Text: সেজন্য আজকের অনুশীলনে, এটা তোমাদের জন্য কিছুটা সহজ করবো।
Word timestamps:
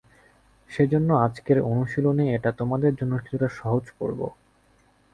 সেজন্য 0.69 1.09
আজকের 1.17 1.57
অনুশীলনে, 1.63 2.25
এটা 2.35 2.49
তোমাদের 2.51 2.91
জন্য 2.95 3.13
কিছুটা 3.17 3.47
সহজ 3.51 3.85
করবো। 3.99 4.27